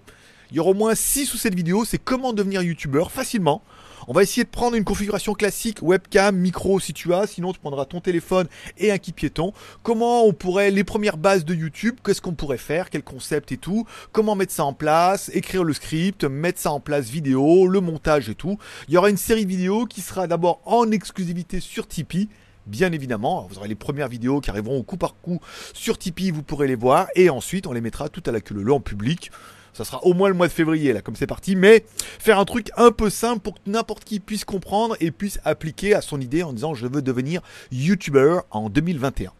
Il 0.54 0.58
y 0.58 0.60
aura 0.60 0.70
au 0.70 0.76
moins 0.76 0.94
6 0.94 1.34
ou 1.34 1.38
7 1.38 1.56
vidéos, 1.56 1.84
c'est 1.84 1.98
comment 1.98 2.32
devenir 2.32 2.62
youtubeur 2.62 3.12
facilement. 3.12 3.64
On 4.08 4.14
va 4.14 4.22
essayer 4.22 4.44
de 4.44 4.50
prendre 4.50 4.76
une 4.76 4.84
configuration 4.84 5.34
classique, 5.34 5.80
webcam, 5.82 6.38
micro 6.38 6.80
si 6.80 6.94
tu 6.94 7.12
as, 7.12 7.26
sinon 7.26 7.54
tu 7.54 7.60
prendras 7.60 7.86
ton 7.86 8.02
téléphone 8.02 8.48
et 8.78 8.92
un 8.92 9.00
kit 9.00 9.14
piéton. 9.14 9.52
Comment 9.82 10.26
on 10.26 10.32
pourrait, 10.32 10.70
les 10.70 10.84
premières 10.84 11.18
bases 11.18 11.44
de 11.44 11.56
YouTube, 11.56 11.96
qu'est-ce 12.06 12.22
qu'on 12.22 12.36
pourrait 12.36 12.60
faire, 12.60 12.92
quel 12.92 13.02
concept 13.02 13.52
et 13.52 13.58
tout, 13.58 13.88
comment 14.12 14.36
mettre 14.36 14.54
ça 14.54 14.64
en 14.64 14.74
place, 14.74 15.32
écrire 15.34 15.64
le 15.64 15.74
script, 15.74 16.24
mettre 16.24 16.60
ça 16.60 16.72
en 16.72 16.80
place 16.80 17.10
vidéo, 17.10 17.66
le 17.66 17.82
montage 17.82 18.30
et 18.30 18.36
tout. 18.36 18.60
Il 18.88 18.94
y 18.94 18.98
aura 18.98 19.10
une 19.10 19.18
série 19.18 19.46
de 19.46 19.50
vidéos 19.50 19.88
qui 19.88 20.02
sera 20.02 20.28
d'abord 20.28 20.62
en 20.66 20.92
exclusivité 20.92 21.62
sur 21.62 21.88
Tipeee 21.88 22.30
bien 22.68 22.92
évidemment. 22.92 23.48
Vous 23.50 23.58
aurez 23.58 23.68
les 23.68 23.76
premières 23.76 24.08
vidéos 24.08 24.40
qui 24.40 24.52
arriveront 24.52 24.78
au 24.78 24.84
coup 24.84 24.98
par 24.98 25.16
coup 25.16 25.42
sur 25.74 25.98
Tipeee, 25.98 26.30
vous 26.30 26.44
pourrez 26.44 26.68
les 26.68 26.76
voir. 26.76 27.08
Et 27.16 27.32
ensuite, 27.32 27.66
on 27.66 27.74
les 27.74 27.82
mettra 27.82 28.08
tout 28.08 28.24
à 28.28 28.32
la 28.32 28.40
queue 28.40 28.72
en 28.72 28.80
public 28.80 29.32
ça 29.74 29.84
sera 29.84 30.04
au 30.04 30.14
moins 30.14 30.30
le 30.30 30.36
mois 30.36 30.48
de 30.48 30.52
février 30.52 30.94
là 30.94 31.02
comme 31.02 31.16
c'est 31.16 31.28
parti, 31.28 31.56
mais 31.56 31.86
faire 32.20 32.40
un 32.40 32.46
truc 32.46 32.70
un 32.78 32.92
peu 32.92 33.10
simple 33.10 33.42
pour 33.42 33.56
que 33.56 33.60
n'importe 33.66 34.04
qui 34.04 34.20
puisse 34.20 34.46
comprendre 34.46 34.96
et 35.00 35.12
puisse 35.12 35.40
appliquer 35.44 35.96
à 35.96 36.02
son 36.02 36.22
idée 36.22 36.44
en 36.44 36.54
disant 36.54 36.74
je 36.74 36.88
veux 36.88 37.02
devenir 37.02 37.42
YouTuber 37.72 38.40
en 38.52 38.70
2021. 38.70 39.32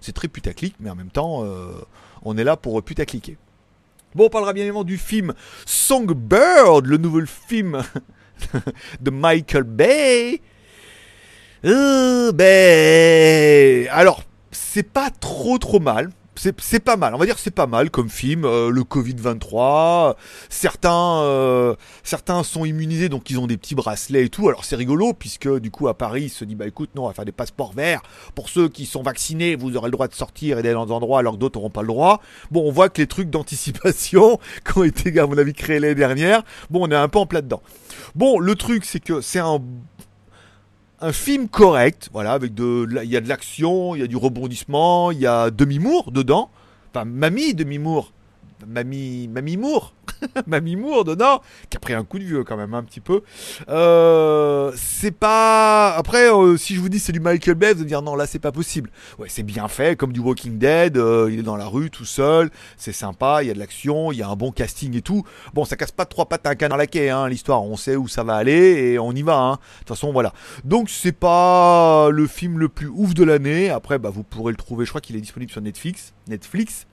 C'est 0.00 0.12
très 0.12 0.28
putaclic, 0.28 0.74
mais 0.80 0.90
en 0.90 0.94
même 0.94 1.10
temps, 1.10 1.44
euh, 1.44 1.72
on 2.22 2.38
est 2.38 2.44
là 2.44 2.56
pour 2.56 2.82
putacliquer. 2.82 3.36
Bon, 4.14 4.26
on 4.26 4.30
parlera 4.30 4.52
bien 4.52 4.64
évidemment 4.64 4.84
du 4.84 4.98
film 4.98 5.34
Songbird, 5.66 6.86
le 6.86 6.96
nouveau 6.96 7.24
film 7.26 7.82
de 9.00 9.10
Michael 9.10 9.62
Bay. 9.62 10.40
Euh, 11.64 12.32
ben, 12.32 13.88
alors, 13.92 14.24
c'est 14.50 14.82
pas 14.82 15.10
trop 15.10 15.58
trop 15.58 15.78
mal 15.78 16.10
c'est 16.36 16.80
pas 16.80 16.96
mal. 16.96 17.14
On 17.14 17.18
va 17.18 17.26
dire 17.26 17.38
c'est 17.38 17.50
pas 17.50 17.66
mal 17.66 17.90
comme 17.90 18.08
film. 18.08 18.44
Euh, 18.44 18.70
le 18.70 18.84
Covid 18.84 19.16
23. 19.18 20.16
Certains 20.48 21.22
euh, 21.22 21.74
certains 22.02 22.42
sont 22.42 22.64
immunisés 22.64 23.08
donc 23.08 23.30
ils 23.30 23.38
ont 23.38 23.46
des 23.46 23.56
petits 23.56 23.74
bracelets 23.74 24.24
et 24.24 24.28
tout. 24.28 24.48
Alors 24.48 24.64
c'est 24.64 24.76
rigolo 24.76 25.12
puisque 25.12 25.48
du 25.58 25.70
coup 25.70 25.88
à 25.88 25.94
Paris 25.96 26.24
il 26.24 26.30
se 26.30 26.44
dit 26.44 26.54
bah 26.54 26.66
écoute 26.66 26.90
non 26.94 27.04
on 27.04 27.08
va 27.08 27.14
faire 27.14 27.24
des 27.24 27.32
passeports 27.32 27.72
verts 27.72 28.02
pour 28.34 28.48
ceux 28.48 28.68
qui 28.68 28.86
sont 28.86 29.02
vaccinés. 29.02 29.56
Vous 29.56 29.76
aurez 29.76 29.88
le 29.88 29.92
droit 29.92 30.08
de 30.08 30.14
sortir 30.14 30.58
et 30.58 30.62
d'aller 30.62 30.74
dans 30.74 30.86
des 30.86 30.92
endroits 30.92 31.18
alors 31.18 31.34
que 31.34 31.38
d'autres 31.38 31.58
n'auront 31.58 31.70
pas 31.70 31.82
le 31.82 31.88
droit. 31.88 32.20
Bon 32.50 32.66
on 32.66 32.72
voit 32.72 32.88
que 32.88 33.00
les 33.00 33.06
trucs 33.06 33.30
d'anticipation 33.30 34.38
qui 34.64 34.78
ont 34.78 34.84
été 34.84 35.18
à 35.18 35.26
mon 35.26 35.36
avis 35.36 35.52
créés 35.52 35.78
l'année 35.80 35.94
dernière. 35.94 36.42
Bon 36.70 36.86
on 36.86 36.90
est 36.90 36.96
un 36.96 37.08
peu 37.08 37.18
en 37.18 37.26
plat 37.26 37.42
dedans. 37.42 37.62
Bon 38.14 38.38
le 38.38 38.54
truc 38.54 38.84
c'est 38.84 39.00
que 39.00 39.20
c'est 39.20 39.40
un 39.40 39.60
un 41.00 41.12
film 41.12 41.48
correct, 41.48 42.10
voilà, 42.12 42.32
avec 42.32 42.54
de, 42.54 42.86
il 43.02 43.10
y 43.10 43.16
a 43.16 43.20
de 43.20 43.28
l'action, 43.28 43.94
il 43.94 44.00
y 44.00 44.04
a 44.04 44.06
du 44.06 44.16
rebondissement, 44.16 45.10
il 45.10 45.18
y 45.18 45.26
a 45.26 45.50
Demi 45.50 45.78
Moore 45.78 46.12
dedans, 46.12 46.50
enfin 46.92 47.04
Mamie 47.04 47.54
Demi 47.54 47.78
Moore, 47.78 48.12
Mamie, 48.66 49.28
Mamie 49.28 49.56
Moore. 49.56 49.94
Mamie 50.46 50.76
Moore 50.76 51.04
dedans, 51.04 51.40
qui 51.68 51.76
a 51.76 51.80
pris 51.80 51.94
un 51.94 52.04
coup 52.04 52.18
de 52.18 52.24
vieux 52.24 52.44
quand 52.44 52.56
même 52.56 52.74
un 52.74 52.82
petit 52.82 53.00
peu. 53.00 53.22
Euh, 53.68 54.72
c'est 54.76 55.10
pas. 55.10 55.94
Après, 55.96 56.32
euh, 56.32 56.56
si 56.56 56.74
je 56.74 56.80
vous 56.80 56.88
dis 56.88 56.98
c'est 56.98 57.12
du 57.12 57.20
Michael 57.20 57.54
Bay, 57.54 57.72
vous 57.72 57.80
allez 57.80 57.88
dire 57.88 58.02
non, 58.02 58.14
là 58.14 58.26
c'est 58.26 58.38
pas 58.38 58.52
possible. 58.52 58.90
Ouais, 59.18 59.28
c'est 59.28 59.42
bien 59.42 59.68
fait, 59.68 59.96
comme 59.96 60.12
du 60.12 60.20
Walking 60.20 60.58
Dead. 60.58 60.96
euh, 60.96 61.28
il 61.30 61.38
est 61.38 61.42
dans 61.42 61.56
la 61.56 61.66
rue 61.66 61.90
tout 61.90 62.04
seul, 62.04 62.50
c'est 62.76 62.92
sympa, 62.92 63.42
il 63.42 63.48
y 63.48 63.50
a 63.50 63.54
de 63.54 63.58
l'action, 63.58 64.12
il 64.12 64.18
y 64.18 64.22
a 64.22 64.28
un 64.28 64.36
bon 64.36 64.52
casting 64.52 64.96
et 64.96 65.02
tout. 65.02 65.24
Bon, 65.54 65.64
ça 65.64 65.76
casse 65.76 65.92
pas 65.92 66.04
trois 66.04 66.26
pattes 66.26 66.46
à 66.46 66.50
un 66.50 66.54
canard 66.54 66.78
laquais, 66.78 67.10
hein, 67.10 67.28
l'histoire. 67.28 67.62
On 67.62 67.76
sait 67.76 67.96
où 67.96 68.08
ça 68.08 68.22
va 68.22 68.34
aller 68.34 68.92
et 68.92 68.98
on 68.98 69.12
y 69.12 69.22
va. 69.22 69.38
Hein. 69.38 69.52
De 69.52 69.78
toute 69.80 69.88
façon, 69.88 70.12
voilà. 70.12 70.32
Donc 70.64 70.90
c'est 70.90 71.12
pas 71.12 72.08
le 72.10 72.26
film 72.26 72.58
le 72.58 72.68
plus 72.68 72.88
ouf 72.88 73.14
de 73.14 73.24
l'année. 73.24 73.70
Après, 73.70 73.98
bah 73.98 74.10
vous 74.10 74.22
pourrez 74.22 74.52
le 74.52 74.56
trouver. 74.56 74.84
Je 74.84 74.90
crois 74.90 75.00
qu'il 75.00 75.16
est 75.16 75.20
disponible 75.20 75.50
sur 75.50 75.60
Netflix. 75.60 76.12
Netflix. 76.28 76.86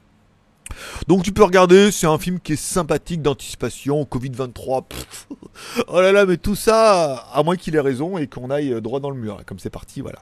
Donc 1.07 1.23
tu 1.23 1.31
peux 1.31 1.43
regarder, 1.43 1.91
c'est 1.91 2.07
un 2.07 2.17
film 2.17 2.39
qui 2.39 2.53
est 2.53 2.61
sympathique 2.61 3.21
d'anticipation, 3.21 4.03
Covid-23. 4.03 4.83
pff, 4.87 5.27
Oh 5.87 6.01
là 6.01 6.11
là, 6.11 6.25
mais 6.25 6.37
tout 6.37 6.55
ça, 6.55 7.27
à 7.33 7.43
moins 7.43 7.55
qu'il 7.55 7.75
ait 7.75 7.81
raison 7.81 8.17
et 8.17 8.27
qu'on 8.27 8.49
aille 8.49 8.81
droit 8.81 8.99
dans 8.99 9.09
le 9.09 9.17
mur. 9.17 9.41
Comme 9.45 9.59
c'est 9.59 9.69
parti, 9.69 10.01
voilà. 10.01 10.19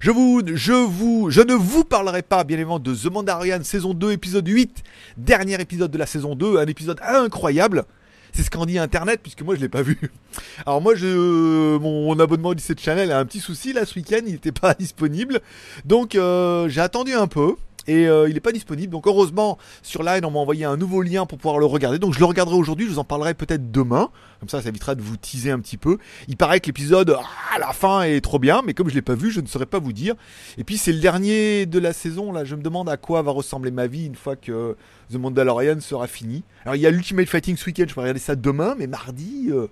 Je 0.00 0.10
vous, 0.10 0.42
je 0.46 0.72
vous, 0.72 1.30
je 1.30 1.40
ne 1.40 1.54
vous 1.54 1.84
parlerai 1.84 2.22
pas, 2.22 2.44
bien 2.44 2.56
évidemment, 2.56 2.78
de 2.78 2.94
The 2.94 3.06
Mandalorian 3.06 3.62
saison 3.62 3.94
2, 3.94 4.12
épisode 4.12 4.46
8. 4.46 4.82
Dernier 5.16 5.60
épisode 5.60 5.90
de 5.90 5.98
la 5.98 6.06
saison 6.06 6.34
2, 6.34 6.58
un 6.58 6.66
épisode 6.66 7.00
incroyable. 7.02 7.84
C'est 8.32 8.42
ce 8.42 8.50
qu'en 8.50 8.66
dit 8.66 8.78
Internet, 8.78 9.20
puisque 9.22 9.42
moi 9.42 9.54
je 9.56 9.60
l'ai 9.60 9.68
pas 9.68 9.82
vu. 9.82 9.98
Alors 10.66 10.80
moi, 10.80 10.94
je, 10.94 11.78
mon 11.78 12.18
abonnement 12.20 12.54
du 12.54 12.62
7 12.62 12.80
Channel 12.80 13.10
a 13.10 13.18
un 13.18 13.24
petit 13.24 13.40
souci 13.40 13.72
là 13.72 13.84
ce 13.84 13.94
week-end, 13.96 14.20
il 14.26 14.32
n'était 14.32 14.52
pas 14.52 14.74
disponible. 14.78 15.40
Donc 15.84 16.14
euh, 16.14 16.68
j'ai 16.68 16.80
attendu 16.80 17.14
un 17.14 17.26
peu. 17.26 17.56
Et 17.88 18.06
euh, 18.06 18.28
il 18.28 18.34
n'est 18.34 18.40
pas 18.40 18.52
disponible. 18.52 18.92
Donc 18.92 19.06
heureusement, 19.06 19.58
sur 19.82 20.02
Line, 20.02 20.24
on 20.24 20.30
m'a 20.30 20.38
envoyé 20.38 20.64
un 20.64 20.76
nouveau 20.76 21.02
lien 21.02 21.26
pour 21.26 21.38
pouvoir 21.38 21.58
le 21.58 21.66
regarder. 21.66 21.98
Donc 21.98 22.14
je 22.14 22.20
le 22.20 22.26
regarderai 22.26 22.54
aujourd'hui, 22.54 22.86
je 22.86 22.92
vous 22.92 22.98
en 22.98 23.04
parlerai 23.04 23.34
peut-être 23.34 23.72
demain. 23.72 24.10
Comme 24.40 24.48
ça, 24.48 24.62
ça 24.62 24.68
évitera 24.68 24.94
de 24.94 25.02
vous 25.02 25.16
teaser 25.16 25.50
un 25.50 25.58
petit 25.58 25.78
peu. 25.78 25.98
Il 26.28 26.36
paraît 26.36 26.60
que 26.60 26.66
l'épisode, 26.66 27.16
ah, 27.18 27.56
à 27.56 27.58
la 27.58 27.72
fin, 27.72 28.02
est 28.02 28.20
trop 28.20 28.38
bien. 28.38 28.62
Mais 28.64 28.74
comme 28.74 28.88
je 28.88 28.94
l'ai 28.94 29.02
pas 29.02 29.14
vu, 29.14 29.30
je 29.30 29.40
ne 29.40 29.46
saurais 29.46 29.66
pas 29.66 29.78
vous 29.78 29.92
dire. 29.92 30.14
Et 30.58 30.64
puis 30.64 30.78
c'est 30.78 30.92
le 30.92 31.00
dernier 31.00 31.66
de 31.66 31.78
la 31.78 31.92
saison. 31.92 32.30
Là, 32.30 32.44
je 32.44 32.54
me 32.54 32.62
demande 32.62 32.88
à 32.88 32.98
quoi 32.98 33.22
va 33.22 33.32
ressembler 33.32 33.70
ma 33.70 33.86
vie 33.86 34.06
une 34.06 34.16
fois 34.16 34.36
que 34.36 34.76
The 35.10 35.16
Mandalorian 35.16 35.80
sera 35.80 36.06
fini. 36.06 36.44
Alors 36.64 36.76
il 36.76 36.82
y 36.82 36.86
a 36.86 36.90
l'Ultimate 36.90 37.28
Fighting 37.28 37.56
ce 37.56 37.64
week-end, 37.66 37.86
je 37.88 37.94
vais 37.94 38.02
regarder 38.02 38.20
ça 38.20 38.36
demain. 38.36 38.74
Mais 38.78 38.86
mardi... 38.86 39.48
euh, 39.50 39.66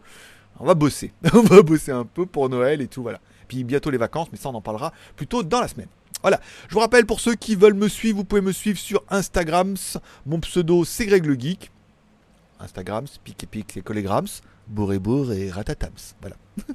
on 0.59 0.65
va 0.65 0.75
bosser. 0.75 1.13
on 1.35 1.43
va 1.43 1.63
bosser 1.63 1.93
un 1.93 2.05
peu 2.05 2.27
pour 2.27 2.49
Noël 2.49 2.81
et 2.81 2.87
tout, 2.87 3.03
voilà. 3.03 3.21
Puis 3.49 3.65
bientôt 3.65 3.91
les 3.91 3.99
vacances, 3.99 4.29
mais 4.33 4.39
ça 4.39 4.49
on 4.49 4.55
en 4.55 4.61
parlera 4.61 4.93
plutôt 5.17 5.43
dans 5.43 5.61
la 5.61 5.69
semaine. 5.69 5.89
Voilà. 6.27 6.41
Je 6.67 6.75
vous 6.75 6.81
rappelle 6.81 7.07
pour 7.07 7.21
ceux 7.21 7.37
qui 7.37 7.55
veulent 7.55 7.75
me 7.75 7.87
suivre, 7.89 8.17
vous 8.17 8.25
pouvez 8.25 8.41
me 8.41 8.51
suivre 8.51 8.81
sur 8.81 9.05
Instagram. 9.11 9.77
Mon 10.27 10.41
pseudo 10.41 10.85
c'est 10.85 11.07
Greg 11.07 11.25
le 11.25 11.39
Geek. 11.39 11.71
Instagram, 12.59 13.05
pic 13.23 13.45
et 13.45 13.47
pic, 13.47 13.71
c'est 13.73 13.81
Collegrams, 13.81 14.27
bourre 14.67 15.33
et 15.33 15.53
ratatams. 15.53 15.93
Voilà. 16.21 16.35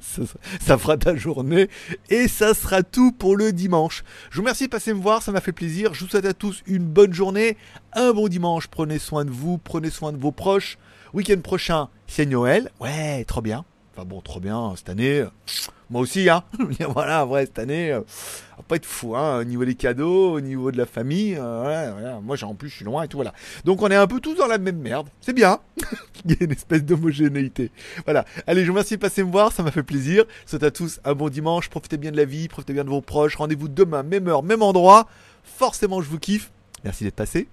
ça 0.60 0.78
fera 0.78 0.96
ta 0.96 1.16
journée 1.16 1.68
et 2.08 2.28
ça 2.28 2.54
sera 2.54 2.82
tout 2.82 3.12
pour 3.12 3.36
le 3.36 3.52
dimanche. 3.52 4.04
Je 4.30 4.36
vous 4.36 4.42
remercie 4.42 4.64
de 4.64 4.70
passer 4.70 4.94
me 4.94 5.02
voir, 5.02 5.22
ça 5.22 5.32
m'a 5.32 5.42
fait 5.42 5.52
plaisir. 5.52 5.92
Je 5.92 6.04
vous 6.04 6.10
souhaite 6.10 6.24
à 6.24 6.32
tous 6.32 6.62
une 6.66 6.86
bonne 6.86 7.12
journée, 7.12 7.58
un 7.92 8.14
bon 8.14 8.28
dimanche. 8.28 8.68
Prenez 8.68 8.98
soin 8.98 9.26
de 9.26 9.30
vous, 9.30 9.58
prenez 9.58 9.90
soin 9.90 10.12
de 10.12 10.18
vos 10.18 10.32
proches. 10.32 10.78
Week-end 11.12 11.42
prochain, 11.42 11.90
c'est 12.06 12.24
Noël. 12.24 12.70
Ouais, 12.80 13.22
trop 13.26 13.42
bien. 13.42 13.66
Enfin 13.94 14.06
bon, 14.06 14.20
trop 14.22 14.40
bien, 14.40 14.72
cette 14.76 14.88
année. 14.88 15.24
Moi 15.90 16.00
aussi, 16.00 16.30
hein. 16.30 16.44
voilà, 16.94 17.26
vrai, 17.26 17.44
cette 17.44 17.58
année, 17.58 17.92
euh, 17.92 18.00
va 18.56 18.62
pas 18.66 18.76
être 18.76 18.86
fou, 18.86 19.14
hein. 19.14 19.40
Au 19.40 19.44
niveau 19.44 19.66
des 19.66 19.74
cadeaux, 19.74 20.32
au 20.32 20.40
niveau 20.40 20.72
de 20.72 20.78
la 20.78 20.86
famille, 20.86 21.36
euh, 21.38 21.90
voilà. 21.92 22.20
Moi, 22.20 22.36
en 22.42 22.54
plus, 22.54 22.70
je 22.70 22.76
suis 22.76 22.84
loin 22.86 23.02
et 23.02 23.08
tout, 23.08 23.18
voilà. 23.18 23.34
Donc, 23.66 23.82
on 23.82 23.88
est 23.88 23.96
un 23.96 24.06
peu 24.06 24.18
tous 24.18 24.34
dans 24.34 24.46
la 24.46 24.56
même 24.56 24.78
merde. 24.78 25.08
C'est 25.20 25.34
bien. 25.34 25.58
Il 26.24 26.30
y 26.30 26.34
a 26.34 26.44
une 26.44 26.52
espèce 26.52 26.82
d'homogénéité. 26.82 27.70
Voilà. 28.06 28.24
Allez, 28.46 28.62
je 28.62 28.68
vous 28.68 28.72
remercie 28.72 28.94
de 28.94 29.00
passer 29.00 29.22
me 29.22 29.30
voir, 29.30 29.52
ça 29.52 29.62
m'a 29.62 29.70
fait 29.70 29.82
plaisir. 29.82 30.24
Souhaite 30.46 30.62
à 30.62 30.70
tous 30.70 31.00
un 31.04 31.14
bon 31.14 31.28
dimanche. 31.28 31.68
Profitez 31.68 31.98
bien 31.98 32.12
de 32.12 32.16
la 32.16 32.24
vie, 32.24 32.48
profitez 32.48 32.72
bien 32.72 32.84
de 32.84 32.90
vos 32.90 33.02
proches. 33.02 33.36
Rendez-vous 33.36 33.68
demain, 33.68 34.02
même 34.02 34.28
heure, 34.28 34.42
même 34.42 34.62
endroit. 34.62 35.06
Forcément, 35.44 36.00
je 36.00 36.08
vous 36.08 36.18
kiffe. 36.18 36.50
Merci 36.84 37.04
d'être 37.04 37.16
passé. 37.16 37.48